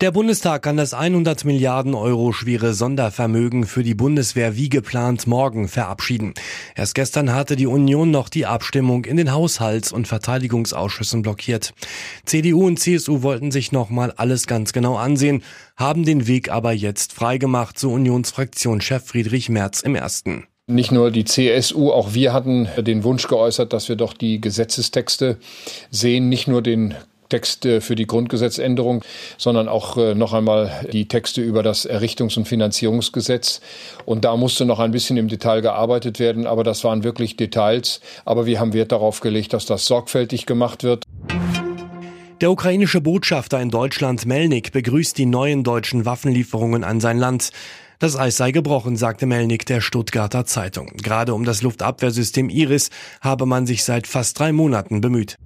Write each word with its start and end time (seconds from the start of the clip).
Der 0.00 0.10
Bundestag 0.10 0.62
kann 0.62 0.76
das 0.76 0.92
100 0.92 1.44
Milliarden 1.44 1.94
Euro 1.94 2.32
schwere 2.32 2.74
Sondervermögen 2.74 3.64
für 3.64 3.84
die 3.84 3.94
Bundeswehr 3.94 4.56
wie 4.56 4.68
geplant 4.68 5.28
morgen 5.28 5.68
verabschieden. 5.68 6.34
Erst 6.74 6.96
gestern 6.96 7.32
hatte 7.32 7.54
die 7.54 7.68
Union 7.68 8.10
noch 8.10 8.28
die 8.28 8.44
Abstimmung 8.44 9.04
in 9.04 9.16
den 9.16 9.30
Haushalts- 9.30 9.92
und 9.92 10.08
Verteidigungsausschüssen 10.08 11.22
blockiert. 11.22 11.74
CDU 12.26 12.66
und 12.66 12.80
CSU 12.80 13.22
wollten 13.22 13.52
sich 13.52 13.70
nochmal 13.70 14.12
alles 14.16 14.48
ganz 14.48 14.72
genau 14.72 14.96
ansehen, 14.96 15.44
haben 15.76 16.04
den 16.04 16.26
Weg 16.26 16.50
aber 16.50 16.72
jetzt 16.72 17.12
freigemacht, 17.12 17.78
so 17.78 17.92
Unionsfraktionschef 17.92 19.06
Friedrich 19.06 19.48
Merz 19.48 19.80
im 19.80 19.94
ersten. 19.94 20.48
Nicht 20.66 20.90
nur 20.90 21.12
die 21.12 21.24
CSU, 21.24 21.92
auch 21.92 22.14
wir 22.14 22.32
hatten 22.32 22.68
den 22.78 23.04
Wunsch 23.04 23.28
geäußert, 23.28 23.72
dass 23.72 23.88
wir 23.88 23.96
doch 23.96 24.12
die 24.12 24.40
Gesetzestexte 24.40 25.38
sehen, 25.90 26.28
nicht 26.28 26.48
nur 26.48 26.62
den 26.62 26.94
Texte 27.28 27.80
für 27.80 27.94
die 27.94 28.06
Grundgesetzänderung, 28.06 29.04
sondern 29.38 29.68
auch 29.68 29.96
äh, 29.96 30.14
noch 30.14 30.32
einmal 30.32 30.86
die 30.92 31.08
Texte 31.08 31.40
über 31.40 31.62
das 31.62 31.88
Errichtungs- 31.88 32.36
und 32.36 32.46
Finanzierungsgesetz. 32.46 33.60
Und 34.04 34.24
da 34.24 34.36
musste 34.36 34.64
noch 34.64 34.78
ein 34.78 34.90
bisschen 34.90 35.16
im 35.16 35.28
Detail 35.28 35.60
gearbeitet 35.60 36.18
werden, 36.18 36.46
aber 36.46 36.64
das 36.64 36.84
waren 36.84 37.04
wirklich 37.04 37.36
Details. 37.36 38.00
Aber 38.24 38.46
wir 38.46 38.60
haben 38.60 38.72
Wert 38.72 38.92
darauf 38.92 39.20
gelegt, 39.20 39.52
dass 39.52 39.66
das 39.66 39.86
sorgfältig 39.86 40.46
gemacht 40.46 40.84
wird. 40.84 41.04
Der 42.40 42.50
ukrainische 42.50 43.00
Botschafter 43.00 43.60
in 43.60 43.70
Deutschland 43.70 44.26
Melnik 44.26 44.72
begrüßt 44.72 45.16
die 45.16 45.26
neuen 45.26 45.64
deutschen 45.64 46.04
Waffenlieferungen 46.04 46.84
an 46.84 47.00
sein 47.00 47.16
Land. 47.16 47.50
Das 48.00 48.16
Eis 48.16 48.36
sei 48.36 48.50
gebrochen, 48.50 48.96
sagte 48.96 49.24
Melnik 49.24 49.66
der 49.66 49.80
Stuttgarter 49.80 50.44
Zeitung. 50.44 50.90
Gerade 50.96 51.32
um 51.32 51.44
das 51.44 51.62
Luftabwehrsystem 51.62 52.50
Iris 52.50 52.90
habe 53.20 53.46
man 53.46 53.66
sich 53.66 53.84
seit 53.84 54.06
fast 54.06 54.38
drei 54.38 54.52
Monaten 54.52 55.00
bemüht. 55.00 55.36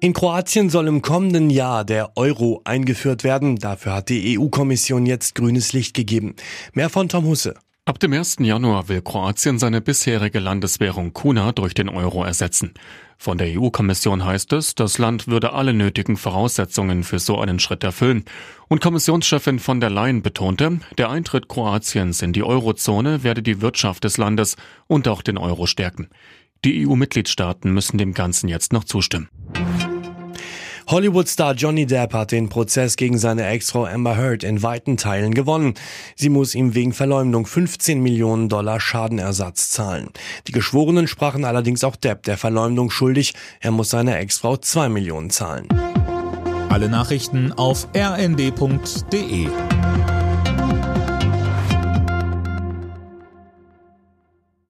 In 0.00 0.12
Kroatien 0.12 0.70
soll 0.70 0.86
im 0.86 1.02
kommenden 1.02 1.50
Jahr 1.50 1.84
der 1.84 2.16
Euro 2.16 2.60
eingeführt 2.62 3.24
werden. 3.24 3.56
Dafür 3.56 3.94
hat 3.94 4.10
die 4.10 4.38
EU-Kommission 4.38 5.06
jetzt 5.06 5.34
grünes 5.34 5.72
Licht 5.72 5.92
gegeben. 5.92 6.36
Mehr 6.72 6.88
von 6.88 7.08
Tom 7.08 7.24
Husse. 7.24 7.54
Ab 7.84 7.98
dem 7.98 8.12
1. 8.12 8.36
Januar 8.40 8.88
will 8.88 9.02
Kroatien 9.02 9.58
seine 9.58 9.80
bisherige 9.80 10.38
Landeswährung 10.38 11.14
Kuna 11.14 11.50
durch 11.50 11.74
den 11.74 11.88
Euro 11.88 12.22
ersetzen. 12.22 12.74
Von 13.16 13.38
der 13.38 13.48
EU-Kommission 13.48 14.24
heißt 14.24 14.52
es, 14.52 14.76
das 14.76 14.98
Land 14.98 15.26
würde 15.26 15.52
alle 15.52 15.74
nötigen 15.74 16.16
Voraussetzungen 16.16 17.02
für 17.02 17.18
so 17.18 17.40
einen 17.40 17.58
Schritt 17.58 17.82
erfüllen. 17.82 18.24
Und 18.68 18.80
Kommissionschefin 18.80 19.58
von 19.58 19.80
der 19.80 19.90
Leyen 19.90 20.22
betonte, 20.22 20.78
der 20.96 21.10
Eintritt 21.10 21.48
Kroatiens 21.48 22.22
in 22.22 22.32
die 22.32 22.44
Eurozone 22.44 23.24
werde 23.24 23.42
die 23.42 23.60
Wirtschaft 23.60 24.04
des 24.04 24.16
Landes 24.16 24.56
und 24.86 25.08
auch 25.08 25.22
den 25.22 25.38
Euro 25.38 25.66
stärken. 25.66 26.08
Die 26.64 26.86
EU-Mitgliedstaaten 26.86 27.72
müssen 27.72 27.98
dem 27.98 28.14
Ganzen 28.14 28.48
jetzt 28.48 28.72
noch 28.72 28.84
zustimmen. 28.84 29.28
Hollywood-Star 30.90 31.52
Johnny 31.52 31.84
Depp 31.84 32.14
hat 32.14 32.32
den 32.32 32.48
Prozess 32.48 32.96
gegen 32.96 33.18
seine 33.18 33.46
Ex-Frau 33.46 33.84
Amber 33.84 34.16
Heard 34.16 34.42
in 34.42 34.62
weiten 34.62 34.96
Teilen 34.96 35.34
gewonnen. 35.34 35.74
Sie 36.16 36.30
muss 36.30 36.54
ihm 36.54 36.74
wegen 36.74 36.94
Verleumdung 36.94 37.44
15 37.44 38.02
Millionen 38.02 38.48
Dollar 38.48 38.80
Schadenersatz 38.80 39.70
zahlen. 39.70 40.08
Die 40.46 40.52
Geschworenen 40.52 41.06
sprachen 41.06 41.44
allerdings 41.44 41.84
auch 41.84 41.94
Depp 41.94 42.22
der 42.22 42.38
Verleumdung 42.38 42.88
schuldig. 42.88 43.34
Er 43.60 43.70
muss 43.70 43.90
seiner 43.90 44.18
Ex-Frau 44.18 44.56
2 44.56 44.88
Millionen 44.88 45.28
zahlen. 45.28 45.68
Alle 46.70 46.88
Nachrichten 46.88 47.52
auf 47.52 47.86
rnd.de 47.94 49.48